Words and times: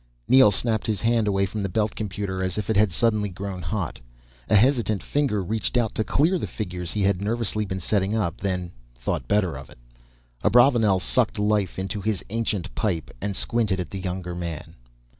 Neel 0.27 0.49
snapped 0.49 0.87
his 0.87 0.99
hand 1.01 1.27
away 1.27 1.45
from 1.45 1.61
the 1.61 1.69
belt 1.69 1.93
computer, 1.95 2.41
as 2.41 2.57
if 2.57 2.71
it 2.71 2.75
had 2.75 2.91
suddenly 2.91 3.29
grown 3.29 3.61
hot. 3.61 3.99
A 4.49 4.55
hesitant 4.55 5.03
finger 5.03 5.43
reached 5.43 5.77
out 5.77 5.93
to 5.93 6.03
clear 6.03 6.39
the 6.39 6.47
figures 6.47 6.89
he 6.91 7.03
had 7.03 7.21
nervously 7.21 7.65
been 7.65 7.79
setting 7.79 8.15
up, 8.15 8.37
then 8.37 8.71
thought 8.95 9.27
better 9.27 9.55
of 9.55 9.69
it. 9.69 9.77
Abravanel 10.43 10.97
sucked 10.99 11.37
life 11.37 11.77
into 11.77 12.01
his 12.01 12.25
ancient 12.31 12.73
pipe 12.73 13.11
and 13.21 13.35
squinted 13.35 13.79
at 13.79 13.91
the 13.91 13.99
younger 13.99 14.33
man. 14.33 14.73